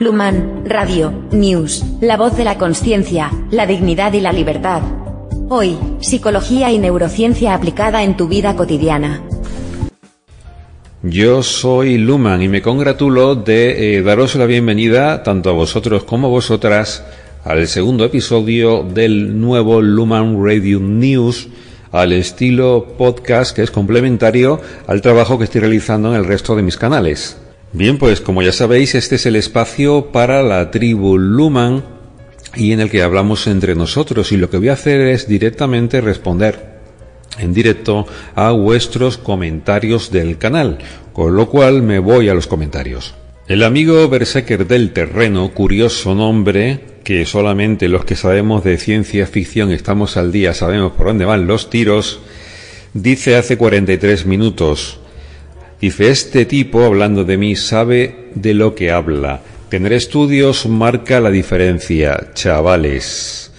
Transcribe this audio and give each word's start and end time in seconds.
Luman, 0.00 0.62
Radio, 0.64 1.12
News, 1.32 1.84
la 2.00 2.16
voz 2.16 2.36
de 2.36 2.44
la 2.44 2.56
conciencia, 2.56 3.32
la 3.50 3.66
dignidad 3.66 4.12
y 4.12 4.20
la 4.20 4.32
libertad. 4.32 4.80
Hoy, 5.48 5.76
psicología 5.98 6.70
y 6.70 6.78
neurociencia 6.78 7.52
aplicada 7.52 8.04
en 8.04 8.16
tu 8.16 8.28
vida 8.28 8.54
cotidiana. 8.54 9.24
Yo 11.02 11.42
soy 11.42 11.98
Luman 11.98 12.42
y 12.42 12.48
me 12.48 12.62
congratulo 12.62 13.34
de 13.34 13.96
eh, 13.96 14.02
daros 14.02 14.36
la 14.36 14.46
bienvenida 14.46 15.24
tanto 15.24 15.50
a 15.50 15.54
vosotros 15.54 16.04
como 16.04 16.28
a 16.28 16.30
vosotras 16.30 17.04
al 17.42 17.66
segundo 17.66 18.04
episodio 18.04 18.84
del 18.84 19.40
nuevo 19.40 19.82
Luman 19.82 20.40
Radio 20.40 20.78
News 20.78 21.48
al 21.90 22.12
estilo 22.12 22.94
podcast 22.96 23.56
que 23.56 23.62
es 23.62 23.72
complementario 23.72 24.60
al 24.86 25.00
trabajo 25.00 25.38
que 25.38 25.44
estoy 25.44 25.62
realizando 25.62 26.10
en 26.10 26.20
el 26.20 26.24
resto 26.24 26.54
de 26.54 26.62
mis 26.62 26.76
canales. 26.76 27.36
Bien, 27.72 27.98
pues 27.98 28.22
como 28.22 28.42
ya 28.42 28.52
sabéis, 28.52 28.94
este 28.94 29.16
es 29.16 29.26
el 29.26 29.36
espacio 29.36 30.10
para 30.10 30.42
la 30.42 30.70
tribu 30.70 31.18
Luman 31.18 31.84
y 32.56 32.72
en 32.72 32.80
el 32.80 32.90
que 32.90 33.02
hablamos 33.02 33.46
entre 33.46 33.74
nosotros 33.74 34.32
y 34.32 34.38
lo 34.38 34.48
que 34.48 34.56
voy 34.56 34.70
a 34.70 34.72
hacer 34.72 35.02
es 35.02 35.28
directamente 35.28 36.00
responder 36.00 36.78
en 37.38 37.52
directo 37.52 38.06
a 38.34 38.52
vuestros 38.52 39.18
comentarios 39.18 40.10
del 40.10 40.38
canal, 40.38 40.78
con 41.12 41.36
lo 41.36 41.50
cual 41.50 41.82
me 41.82 41.98
voy 41.98 42.30
a 42.30 42.34
los 42.34 42.46
comentarios. 42.46 43.14
El 43.46 43.62
amigo 43.62 44.08
Berserker 44.08 44.66
del 44.66 44.92
Terreno, 44.92 45.52
curioso 45.52 46.14
nombre, 46.14 46.80
que 47.04 47.26
solamente 47.26 47.88
los 47.88 48.04
que 48.04 48.16
sabemos 48.16 48.64
de 48.64 48.78
ciencia 48.78 49.26
ficción 49.26 49.72
estamos 49.72 50.16
al 50.16 50.32
día, 50.32 50.54
sabemos 50.54 50.92
por 50.92 51.06
dónde 51.06 51.26
van 51.26 51.46
los 51.46 51.70
tiros, 51.70 52.20
dice 52.94 53.36
hace 53.36 53.56
43 53.56 54.26
minutos, 54.26 55.00
Dice, 55.80 56.10
este 56.10 56.44
tipo, 56.44 56.84
hablando 56.84 57.22
de 57.22 57.36
mí, 57.36 57.54
sabe 57.54 58.30
de 58.34 58.52
lo 58.52 58.74
que 58.74 58.90
habla. 58.90 59.42
Tener 59.68 59.92
estudios 59.92 60.66
marca 60.66 61.20
la 61.20 61.30
diferencia, 61.30 62.30
chavales. 62.34 63.52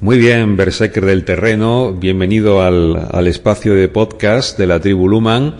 Muy 0.00 0.16
bien, 0.16 0.56
Berserker 0.56 1.04
del 1.04 1.26
Terreno, 1.26 1.92
bienvenido 1.92 2.62
al, 2.62 3.08
al 3.10 3.26
espacio 3.26 3.74
de 3.74 3.88
podcast 3.88 4.58
de 4.58 4.66
la 4.66 4.80
tribu 4.80 5.06
Luman. 5.06 5.56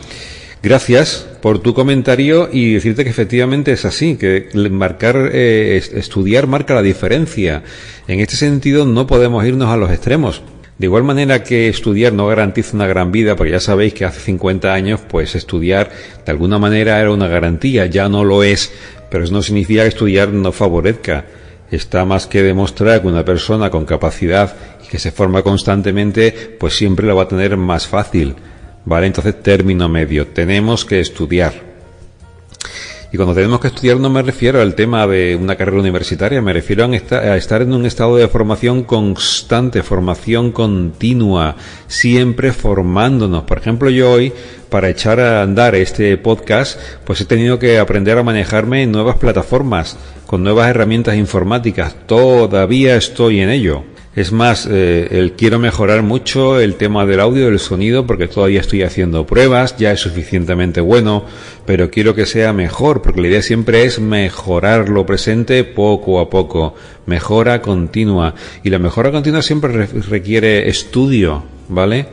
Gracias 0.62 1.28
por 1.42 1.58
tu 1.58 1.74
comentario 1.74 2.48
y 2.50 2.72
decirte 2.72 3.04
que 3.04 3.10
efectivamente 3.10 3.72
es 3.72 3.84
así, 3.84 4.16
que 4.16 4.48
marcar, 4.70 5.30
eh, 5.34 5.76
estudiar 5.76 6.46
marca 6.46 6.74
la 6.74 6.82
diferencia. 6.82 7.62
En 8.08 8.20
este 8.20 8.36
sentido 8.36 8.86
no 8.86 9.06
podemos 9.06 9.44
irnos 9.44 9.68
a 9.68 9.76
los 9.76 9.90
extremos. 9.90 10.42
De 10.78 10.86
igual 10.86 11.04
manera 11.04 11.42
que 11.42 11.68
estudiar 11.68 12.12
no 12.12 12.26
garantiza 12.26 12.76
una 12.76 12.86
gran 12.86 13.10
vida, 13.10 13.34
porque 13.34 13.52
ya 13.52 13.60
sabéis 13.60 13.94
que 13.94 14.04
hace 14.04 14.20
50 14.20 14.74
años, 14.74 15.00
pues 15.08 15.34
estudiar 15.34 15.90
de 16.24 16.30
alguna 16.30 16.58
manera 16.58 17.00
era 17.00 17.10
una 17.10 17.28
garantía, 17.28 17.86
ya 17.86 18.10
no 18.10 18.24
lo 18.24 18.42
es, 18.42 18.72
pero 19.10 19.24
eso 19.24 19.32
no 19.32 19.42
significa 19.42 19.82
que 19.82 19.88
estudiar 19.88 20.28
no 20.28 20.52
favorezca. 20.52 21.24
Está 21.70 22.04
más 22.04 22.26
que 22.26 22.42
demostrar 22.42 23.00
que 23.00 23.08
una 23.08 23.24
persona 23.24 23.70
con 23.70 23.86
capacidad 23.86 24.54
y 24.84 24.88
que 24.88 24.98
se 24.98 25.10
forma 25.10 25.42
constantemente, 25.42 26.56
pues 26.60 26.76
siempre 26.76 27.06
lo 27.06 27.16
va 27.16 27.22
a 27.22 27.28
tener 27.28 27.56
más 27.56 27.86
fácil. 27.86 28.34
¿Vale? 28.84 29.08
Entonces, 29.08 29.42
término 29.42 29.88
medio. 29.88 30.28
Tenemos 30.28 30.84
que 30.84 31.00
estudiar. 31.00 31.65
Y 33.16 33.18
cuando 33.18 33.34
tenemos 33.34 33.60
que 33.60 33.68
estudiar 33.68 33.98
no 33.98 34.10
me 34.10 34.20
refiero 34.20 34.60
al 34.60 34.74
tema 34.74 35.06
de 35.06 35.34
una 35.36 35.56
carrera 35.56 35.80
universitaria, 35.80 36.42
me 36.42 36.52
refiero 36.52 36.84
a, 36.84 37.36
estar 37.38 37.62
en 37.62 37.72
un 37.72 37.86
estado 37.86 38.18
de 38.18 38.28
formación 38.28 38.82
constante, 38.82 39.82
formación 39.82 40.52
continua, 40.52 41.56
siempre 41.86 42.52
formándonos. 42.52 43.44
Por 43.44 43.56
ejemplo, 43.56 43.88
yo 43.88 44.10
hoy, 44.10 44.34
para 44.68 44.90
echar 44.90 45.18
a 45.18 45.40
andar 45.40 45.74
este 45.76 46.18
podcast, 46.18 46.78
pues 47.06 47.22
he 47.22 47.24
tenido 47.24 47.58
que 47.58 47.78
aprender 47.78 48.18
a 48.18 48.22
manejarme 48.22 48.82
en 48.82 48.92
nuevas 48.92 49.16
plataformas, 49.16 49.96
con 50.26 50.42
nuevas 50.42 50.68
herramientas 50.68 51.16
informáticas. 51.16 51.96
Todavía 52.06 52.96
estoy 52.96 53.40
en 53.40 53.48
ello. 53.48 53.95
Es 54.16 54.32
más, 54.32 54.66
eh, 54.66 55.08
el 55.10 55.32
quiero 55.32 55.58
mejorar 55.58 56.02
mucho 56.02 56.58
el 56.58 56.76
tema 56.76 57.04
del 57.04 57.20
audio, 57.20 57.46
del 57.46 57.58
sonido, 57.58 58.06
porque 58.06 58.28
todavía 58.28 58.60
estoy 58.60 58.82
haciendo 58.82 59.26
pruebas, 59.26 59.76
ya 59.76 59.92
es 59.92 60.00
suficientemente 60.00 60.80
bueno, 60.80 61.26
pero 61.66 61.90
quiero 61.90 62.14
que 62.14 62.24
sea 62.24 62.54
mejor, 62.54 63.02
porque 63.02 63.20
la 63.20 63.28
idea 63.28 63.42
siempre 63.42 63.84
es 63.84 64.00
mejorar 64.00 64.88
lo 64.88 65.04
presente 65.04 65.64
poco 65.64 66.18
a 66.18 66.30
poco, 66.30 66.74
mejora 67.04 67.60
continua. 67.60 68.34
Y 68.64 68.70
la 68.70 68.78
mejora 68.78 69.12
continua 69.12 69.42
siempre 69.42 69.84
requiere 69.84 70.66
estudio, 70.70 71.44
¿vale? 71.68 72.06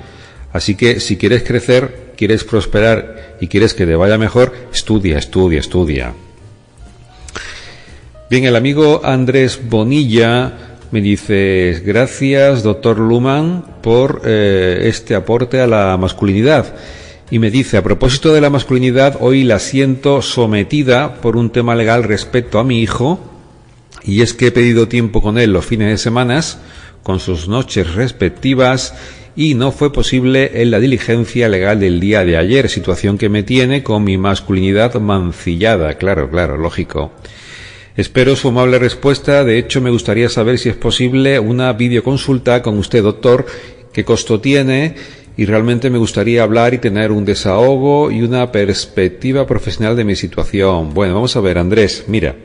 Así 0.51 0.75
que 0.75 0.99
si 0.99 1.15
quieres 1.15 1.43
crecer, 1.43 2.11
quieres 2.17 2.43
prosperar 2.43 3.37
y 3.39 3.47
quieres 3.47 3.73
que 3.73 3.85
te 3.85 3.95
vaya 3.95 4.17
mejor, 4.17 4.53
estudia, 4.73 5.19
estudia, 5.19 5.61
estudia. 5.61 6.13
Bien, 8.29 8.43
el 8.43 8.57
amigo 8.57 8.99
Andrés 9.05 9.61
Bonilla 9.69 10.72
me 10.93 11.01
dices, 11.01 11.83
gracias, 11.83 12.61
doctor 12.61 12.99
Luman, 12.99 13.65
por 13.81 14.21
eh, 14.25 14.83
este 14.83 15.15
aporte 15.15 15.59
a 15.59 15.65
la 15.65 15.97
masculinidad. 15.97 16.75
Y 17.31 17.39
me 17.39 17.49
dice, 17.49 17.77
a 17.77 17.83
propósito 17.83 18.31
de 18.31 18.41
la 18.41 18.51
masculinidad, 18.51 19.17
hoy 19.19 19.43
la 19.43 19.57
siento 19.57 20.21
sometida 20.21 21.15
por 21.15 21.35
un 21.35 21.49
tema 21.49 21.73
legal 21.73 22.03
respecto 22.03 22.59
a 22.59 22.63
mi 22.63 22.83
hijo, 22.83 23.19
y 24.03 24.21
es 24.21 24.35
que 24.35 24.47
he 24.47 24.51
pedido 24.51 24.87
tiempo 24.87 25.23
con 25.23 25.39
él 25.39 25.51
los 25.51 25.65
fines 25.65 25.89
de 25.89 25.97
semanas, 25.97 26.59
con 27.01 27.19
sus 27.19 27.47
noches 27.47 27.95
respectivas, 27.95 28.93
y 29.35 29.55
no 29.55 29.71
fue 29.71 29.91
posible 29.91 30.61
en 30.61 30.69
la 30.69 30.79
diligencia 30.79 31.49
legal 31.49 31.79
del 31.79 31.99
día 31.99 32.23
de 32.23 32.37
ayer, 32.37 32.69
situación 32.69 33.17
que 33.17 33.29
me 33.29 33.41
tiene 33.41 33.81
con 33.81 34.03
mi 34.03 34.19
masculinidad 34.19 34.93
mancillada, 35.01 35.95
claro, 35.95 36.29
claro, 36.29 36.55
lógico. 36.55 37.11
Espero 37.95 38.35
su 38.35 38.47
amable 38.47 38.79
respuesta. 38.79 39.43
De 39.43 39.59
hecho, 39.59 39.79
me 39.79 39.91
gustaría 39.91 40.27
saber 40.27 40.57
si 40.57 40.67
es 40.67 40.75
posible 40.75 41.39
una 41.39 41.73
videoconsulta 41.73 42.63
con 42.63 42.79
usted, 42.79 43.03
doctor, 43.03 43.45
qué 43.91 44.03
costo 44.03 44.41
tiene 44.41 44.95
y 45.37 45.45
realmente 45.45 45.91
me 45.91 45.99
gustaría 45.99 46.41
hablar 46.41 46.73
y 46.73 46.79
tener 46.79 47.11
un 47.11 47.23
desahogo 47.23 48.09
y 48.09 48.23
una 48.23 48.51
perspectiva 48.51 49.45
profesional 49.45 49.95
de 49.95 50.05
mi 50.05 50.15
situación. 50.15 50.95
Bueno, 50.95 51.13
vamos 51.13 51.35
a 51.35 51.41
ver, 51.41 51.59
Andrés, 51.59 52.05
mira. 52.07 52.35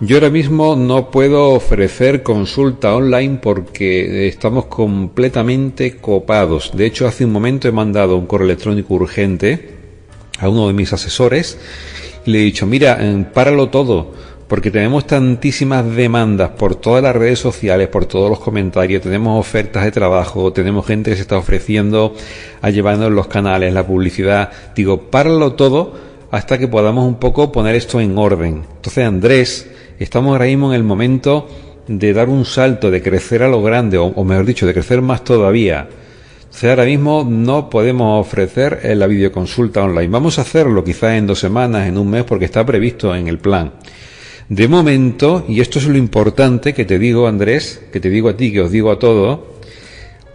Yo 0.00 0.16
ahora 0.16 0.28
mismo 0.28 0.74
no 0.74 1.10
puedo 1.12 1.50
ofrecer 1.50 2.24
consulta 2.24 2.96
online 2.96 3.38
porque 3.40 4.26
estamos 4.26 4.66
completamente 4.66 5.98
copados. 5.98 6.72
De 6.74 6.84
hecho, 6.84 7.06
hace 7.06 7.24
un 7.24 7.32
momento 7.32 7.68
he 7.68 7.72
mandado 7.72 8.16
un 8.16 8.26
correo 8.26 8.46
electrónico 8.46 8.92
urgente 8.94 9.70
a 10.38 10.48
uno 10.48 10.66
de 10.66 10.74
mis 10.74 10.92
asesores 10.92 11.58
le 12.26 12.38
he 12.40 12.42
dicho, 12.42 12.66
mira, 12.66 12.98
páralo 13.32 13.68
todo, 13.68 14.12
porque 14.48 14.70
tenemos 14.70 15.06
tantísimas 15.06 15.94
demandas 15.94 16.50
por 16.50 16.76
todas 16.76 17.02
las 17.02 17.16
redes 17.16 17.38
sociales, 17.38 17.88
por 17.88 18.06
todos 18.06 18.30
los 18.30 18.38
comentarios, 18.38 19.02
tenemos 19.02 19.38
ofertas 19.40 19.84
de 19.84 19.90
trabajo, 19.90 20.52
tenemos 20.52 20.86
gente 20.86 21.10
que 21.10 21.16
se 21.16 21.22
está 21.22 21.38
ofreciendo 21.38 22.14
a 22.62 22.70
llevarnos 22.70 23.10
los 23.10 23.26
canales, 23.26 23.72
la 23.72 23.86
publicidad. 23.86 24.50
Digo, 24.74 25.02
páralo 25.10 25.54
todo 25.54 25.94
hasta 26.30 26.58
que 26.58 26.68
podamos 26.68 27.06
un 27.06 27.16
poco 27.16 27.50
poner 27.50 27.74
esto 27.74 28.00
en 28.00 28.16
orden. 28.18 28.64
Entonces, 28.76 29.04
Andrés, 29.04 29.70
estamos 29.98 30.32
ahora 30.32 30.46
mismo 30.46 30.72
en 30.72 30.76
el 30.76 30.84
momento 30.84 31.48
de 31.88 32.12
dar 32.12 32.28
un 32.28 32.44
salto, 32.44 32.90
de 32.90 33.02
crecer 33.02 33.42
a 33.42 33.48
lo 33.48 33.62
grande, 33.62 33.98
o, 33.98 34.06
o 34.06 34.24
mejor 34.24 34.44
dicho, 34.44 34.66
de 34.66 34.74
crecer 34.74 35.02
más 35.02 35.24
todavía 35.24 35.88
ahora 36.62 36.84
mismo 36.84 37.26
no 37.28 37.68
podemos 37.68 38.26
ofrecer 38.26 38.80
eh, 38.82 38.94
la 38.94 39.06
videoconsulta 39.06 39.82
online. 39.82 40.08
Vamos 40.08 40.38
a 40.38 40.42
hacerlo 40.42 40.82
quizás 40.82 41.12
en 41.18 41.26
dos 41.26 41.38
semanas, 41.38 41.86
en 41.86 41.98
un 41.98 42.10
mes, 42.10 42.24
porque 42.24 42.46
está 42.46 42.64
previsto 42.64 43.14
en 43.14 43.28
el 43.28 43.38
plan. 43.38 43.72
De 44.48 44.68
momento, 44.68 45.44
y 45.48 45.60
esto 45.60 45.78
es 45.78 45.86
lo 45.86 45.98
importante 45.98 46.72
que 46.72 46.84
te 46.84 46.98
digo, 46.98 47.28
Andrés, 47.28 47.82
que 47.92 48.00
te 48.00 48.08
digo 48.08 48.28
a 48.28 48.36
ti, 48.36 48.52
que 48.52 48.62
os 48.62 48.70
digo 48.70 48.90
a 48.90 48.98
todos, 48.98 49.40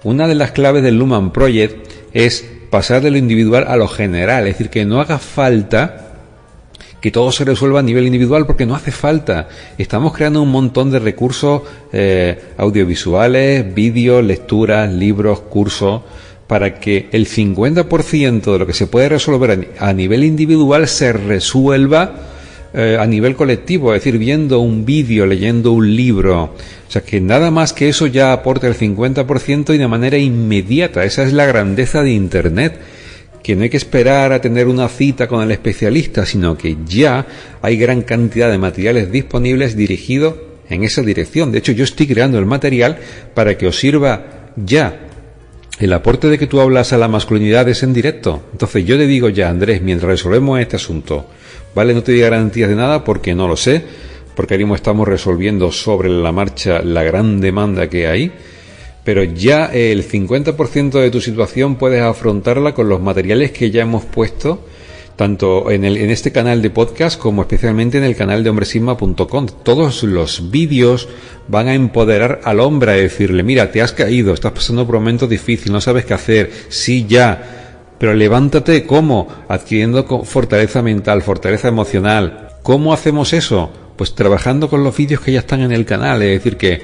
una 0.04 0.28
de 0.28 0.36
las 0.36 0.52
claves 0.52 0.84
del 0.84 1.00
Luman 1.00 1.32
Project 1.32 1.88
es 2.14 2.46
pasar 2.70 3.02
de 3.02 3.12
lo 3.12 3.18
individual 3.18 3.66
a 3.68 3.76
lo 3.76 3.88
general, 3.88 4.48
es 4.48 4.54
decir, 4.56 4.70
que 4.70 4.86
no 4.86 5.02
haga 5.02 5.18
falta 5.18 6.11
que 7.02 7.12
todo 7.12 7.32
se 7.32 7.44
resuelva 7.44 7.80
a 7.80 7.84
nivel 7.84 8.06
individual 8.06 8.46
porque 8.46 8.66
no 8.66 8.76
hace 8.76 8.92
falta. 8.92 9.50
Estamos 9.78 10.14
creando 10.14 10.42
un 10.42 10.52
montón 10.52 10.92
de 10.92 11.00
recursos 11.00 11.64
eh, 11.92 12.40
audiovisuales, 12.58 13.74
vídeos, 13.74 14.24
lecturas, 14.24 14.94
libros, 14.94 15.42
cursos, 15.42 16.02
para 16.46 16.80
que 16.80 17.10
el 17.12 17.28
50% 17.28 18.54
de 18.54 18.60
lo 18.60 18.68
que 18.68 18.74
se 18.74 18.86
puede 18.86 19.10
resolver 19.10 19.70
a 19.80 19.94
nivel 19.94 20.24
individual 20.24 20.88
se 20.88 21.12
resuelva 21.12 22.14
eh, 22.74 22.98
a 23.00 23.06
nivel 23.06 23.36
colectivo, 23.36 23.94
es 23.94 24.02
decir, 24.02 24.18
viendo 24.18 24.60
un 24.60 24.86
vídeo, 24.86 25.26
leyendo 25.26 25.72
un 25.72 25.96
libro. 25.96 26.44
O 26.44 26.92
sea, 26.92 27.02
que 27.02 27.20
nada 27.20 27.52
más 27.52 27.74
que 27.74 27.90
eso 27.90 28.06
ya 28.06 28.32
aporta 28.32 28.68
el 28.68 28.76
50% 28.78 29.74
y 29.74 29.78
de 29.78 29.88
manera 29.88 30.18
inmediata. 30.18 31.04
Esa 31.04 31.24
es 31.24 31.34
la 31.34 31.46
grandeza 31.46 32.04
de 32.04 32.12
Internet 32.12 32.80
que 33.44 33.56
no 33.56 33.64
hay 33.64 33.70
que 33.70 33.78
esperar 33.78 34.32
a 34.34 34.42
tener 34.42 34.68
una 34.68 34.88
cita 34.88 35.28
con 35.28 35.42
el 35.42 35.52
especialista, 35.52 36.26
sino 36.26 36.58
que 36.58 36.78
ya 36.86 37.26
hay 37.62 37.78
gran 37.78 38.02
cantidad 38.02 38.52
de 38.52 38.58
materiales 38.58 39.12
disponibles 39.12 39.76
dirigidos 39.76 40.36
en 40.70 40.84
esa 40.84 41.02
dirección. 41.02 41.52
De 41.52 41.60
hecho, 41.60 41.72
yo 41.72 41.84
estoy 41.84 42.08
creando 42.08 42.40
el 42.40 42.46
material 42.46 42.98
para 43.34 43.58
que 43.58 43.68
os 43.68 43.80
sirva 43.80 44.52
ya. 44.56 45.08
El 45.80 45.94
aporte 45.94 46.28
de 46.28 46.38
que 46.38 46.48
tú 46.48 46.62
hablas 46.62 46.94
a 46.94 46.98
la 46.98 47.08
masculinidad 47.08 47.68
es 47.68 47.82
en 47.84 47.94
directo. 47.94 48.44
Entonces 48.52 48.86
yo 48.86 48.98
te 48.98 49.08
digo 49.08 49.30
ya, 49.30 49.50
Andrés, 49.50 49.82
mientras 49.82 50.12
resolvemos 50.12 50.60
este 50.60 50.76
asunto, 50.76 51.26
¿vale? 51.74 51.94
No 51.94 52.04
te 52.04 52.12
doy 52.12 52.22
garantías 52.22 52.70
de 52.70 52.76
nada 52.76 53.04
porque 53.04 53.34
no 53.34 53.48
lo 53.48 53.58
sé, 53.58 53.84
porque 54.36 54.54
ahora 54.54 54.64
mismo 54.64 54.76
estamos 54.76 55.08
resolviendo 55.08 55.72
sobre 55.72 56.10
la 56.10 56.32
marcha 56.32 56.82
la 56.84 57.04
gran 57.04 57.42
demanda 57.42 57.90
que 57.90 58.08
hay, 58.08 58.32
pero 59.04 59.24
ya 59.24 59.66
el 59.66 60.08
50% 60.08 60.92
de 61.00 61.12
tu 61.12 61.22
situación 61.22 61.76
puedes 61.76 62.02
afrontarla 62.02 62.74
con 62.74 62.90
los 62.90 63.02
materiales 63.02 63.52
que 63.52 63.72
ya 63.72 63.82
hemos 63.82 64.06
puesto 64.06 64.66
tanto 65.22 65.70
en, 65.70 65.84
el, 65.84 65.98
en 65.98 66.10
este 66.10 66.32
canal 66.32 66.64
de 66.64 66.72
podcast 66.72 67.20
como 67.20 67.44
especialmente 67.44 67.98
en 68.00 68.04
el 68.04 68.16
canal 68.16 68.44
de 68.44 68.50
hombresigma.com. 68.50 69.48
Todos 69.64 70.02
los 70.02 70.50
vídeos 70.50 71.10
van 71.48 71.68
a 71.68 71.76
empoderar 71.76 72.42
al 72.44 72.60
hombre 72.60 72.92
a 72.92 72.96
decirle, 72.96 73.44
mira, 73.44 73.72
te 73.72 73.84
has 73.84 73.92
caído, 73.92 74.34
estás 74.34 74.54
pasando 74.54 74.84
por 74.86 74.96
un 74.96 75.04
momento 75.04 75.28
difícil, 75.28 75.72
no 75.72 75.80
sabes 75.80 76.06
qué 76.06 76.16
hacer, 76.16 76.52
sí 76.70 77.06
ya, 77.08 77.96
pero 78.00 78.16
levántate, 78.16 78.88
¿cómo? 78.88 79.28
Adquiriendo 79.48 80.04
fortaleza 80.24 80.82
mental, 80.82 81.22
fortaleza 81.22 81.68
emocional. 81.68 82.50
¿Cómo 82.64 82.92
hacemos 82.92 83.34
eso? 83.34 83.72
Pues 83.96 84.16
trabajando 84.16 84.70
con 84.70 84.84
los 84.84 84.98
vídeos 84.98 85.22
que 85.22 85.34
ya 85.34 85.42
están 85.42 85.62
en 85.62 85.72
el 85.72 85.86
canal, 85.86 86.24
es 86.24 86.40
decir, 86.40 86.58
que 86.58 86.82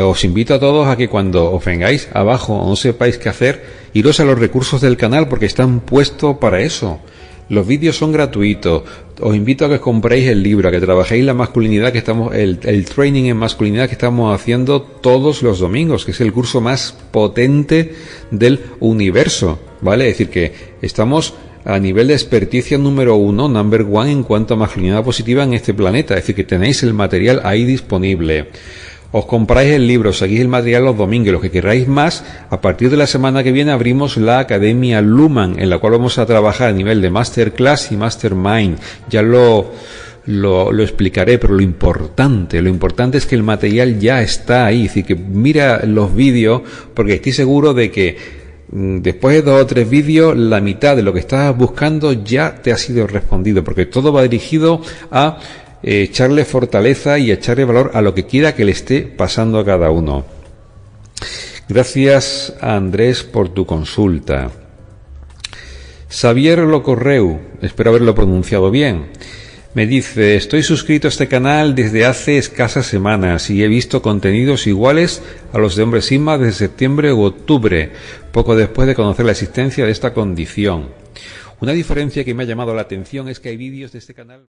os 0.00 0.24
invito 0.24 0.54
a 0.54 0.58
todos 0.58 0.88
a 0.88 0.96
que 0.96 1.08
cuando 1.08 1.52
os 1.52 1.64
vengáis 1.64 2.08
abajo 2.12 2.54
o 2.54 2.68
no 2.68 2.76
sepáis 2.76 3.18
qué 3.18 3.28
hacer, 3.28 3.62
iros 3.92 4.20
a 4.20 4.24
los 4.24 4.38
recursos 4.38 4.80
del 4.80 4.96
canal 4.96 5.28
porque 5.28 5.46
están 5.46 5.80
puestos 5.80 6.38
para 6.38 6.60
eso. 6.60 7.00
Los 7.48 7.66
vídeos 7.66 7.96
son 7.96 8.10
gratuitos. 8.10 8.82
Os 9.20 9.36
invito 9.36 9.64
a 9.64 9.68
que 9.68 9.78
compréis 9.78 10.26
el 10.28 10.42
libro, 10.42 10.68
a 10.68 10.72
que 10.72 10.80
trabajéis 10.80 11.24
la 11.24 11.34
masculinidad 11.34 11.92
que 11.92 11.98
estamos, 11.98 12.34
el, 12.34 12.58
el, 12.64 12.84
training 12.86 13.24
en 13.24 13.36
masculinidad 13.36 13.86
que 13.86 13.92
estamos 13.92 14.34
haciendo 14.34 14.82
todos 14.82 15.42
los 15.42 15.60
domingos, 15.60 16.04
que 16.04 16.10
es 16.10 16.20
el 16.20 16.32
curso 16.32 16.60
más 16.60 16.92
potente 17.12 17.94
del 18.32 18.60
universo, 18.80 19.60
¿vale? 19.80 20.08
Es 20.08 20.18
decir, 20.18 20.30
que 20.30 20.52
estamos 20.82 21.34
a 21.64 21.78
nivel 21.78 22.08
de 22.08 22.14
experticia 22.14 22.78
número 22.78 23.16
uno, 23.16 23.48
number 23.48 23.86
one, 23.90 24.10
en 24.10 24.22
cuanto 24.22 24.54
a 24.54 24.56
masculinidad 24.56 25.04
positiva 25.04 25.44
en 25.44 25.54
este 25.54 25.72
planeta. 25.72 26.14
Es 26.14 26.22
decir, 26.22 26.34
que 26.34 26.44
tenéis 26.44 26.82
el 26.82 26.94
material 26.94 27.42
ahí 27.44 27.64
disponible 27.64 28.48
os 29.12 29.26
compráis 29.26 29.72
el 29.72 29.86
libro, 29.86 30.12
seguís 30.12 30.40
el 30.40 30.48
material 30.48 30.84
los 30.84 30.96
domingos, 30.96 31.32
los 31.32 31.42
que 31.42 31.50
queráis 31.50 31.88
más, 31.88 32.24
a 32.50 32.60
partir 32.60 32.90
de 32.90 32.96
la 32.96 33.06
semana 33.06 33.42
que 33.42 33.52
viene 33.52 33.70
abrimos 33.70 34.16
la 34.16 34.40
Academia 34.40 35.00
Luman, 35.00 35.58
en 35.58 35.70
la 35.70 35.78
cual 35.78 35.92
vamos 35.92 36.18
a 36.18 36.26
trabajar 36.26 36.70
a 36.70 36.72
nivel 36.72 37.00
de 37.00 37.10
Masterclass 37.10 37.92
y 37.92 37.96
Mastermind. 37.96 38.78
Ya 39.08 39.22
lo, 39.22 39.72
lo, 40.26 40.72
lo, 40.72 40.82
explicaré, 40.82 41.38
pero 41.38 41.54
lo 41.54 41.62
importante, 41.62 42.60
lo 42.60 42.68
importante 42.68 43.18
es 43.18 43.26
que 43.26 43.36
el 43.36 43.42
material 43.42 43.98
ya 43.98 44.22
está 44.22 44.66
ahí, 44.66 44.82
es 44.86 44.94
decir, 44.94 45.04
que 45.04 45.14
mira 45.14 45.84
los 45.86 46.14
vídeos, 46.14 46.62
porque 46.92 47.14
estoy 47.14 47.32
seguro 47.32 47.74
de 47.74 47.90
que 47.90 48.16
mm, 48.72 48.98
después 48.98 49.36
de 49.36 49.42
dos 49.42 49.62
o 49.62 49.66
tres 49.66 49.88
vídeos, 49.88 50.36
la 50.36 50.60
mitad 50.60 50.96
de 50.96 51.02
lo 51.02 51.12
que 51.12 51.20
estabas 51.20 51.56
buscando 51.56 52.12
ya 52.12 52.56
te 52.60 52.72
ha 52.72 52.76
sido 52.76 53.06
respondido, 53.06 53.62
porque 53.62 53.86
todo 53.86 54.12
va 54.12 54.22
dirigido 54.22 54.80
a 55.12 55.38
eh, 55.86 56.02
echarle 56.02 56.44
fortaleza 56.44 57.16
y 57.18 57.30
echarle 57.30 57.64
valor 57.64 57.92
a 57.94 58.02
lo 58.02 58.12
que 58.12 58.26
quiera 58.26 58.56
que 58.56 58.64
le 58.64 58.72
esté 58.72 59.02
pasando 59.02 59.60
a 59.60 59.64
cada 59.64 59.90
uno. 59.90 60.24
Gracias 61.68 62.54
a 62.60 62.74
Andrés 62.74 63.22
por 63.22 63.50
tu 63.50 63.66
consulta. 63.66 64.50
Xavier 66.10 66.58
Locorreu, 66.58 67.40
espero 67.62 67.90
haberlo 67.90 68.16
pronunciado 68.16 68.70
bien. 68.72 69.06
Me 69.74 69.86
dice, 69.86 70.34
estoy 70.34 70.64
suscrito 70.64 71.06
a 71.06 71.10
este 71.10 71.28
canal 71.28 71.74
desde 71.76 72.04
hace 72.04 72.38
escasas 72.38 72.86
semanas 72.86 73.48
y 73.50 73.62
he 73.62 73.68
visto 73.68 74.02
contenidos 74.02 74.66
iguales 74.66 75.22
a 75.52 75.58
los 75.58 75.76
de 75.76 75.84
Hombre 75.84 76.02
Sima 76.02 76.36
desde 76.36 76.66
septiembre 76.66 77.12
u 77.12 77.22
octubre, 77.22 77.92
poco 78.32 78.56
después 78.56 78.88
de 78.88 78.94
conocer 78.94 79.24
la 79.24 79.32
existencia 79.32 79.84
de 79.84 79.92
esta 79.92 80.14
condición. 80.14 80.88
Una 81.60 81.72
diferencia 81.72 82.24
que 82.24 82.34
me 82.34 82.42
ha 82.42 82.46
llamado 82.46 82.74
la 82.74 82.82
atención 82.82 83.28
es 83.28 83.38
que 83.38 83.50
hay 83.50 83.56
vídeos 83.56 83.92
de 83.92 83.98
este 83.98 84.14
canal. 84.14 84.48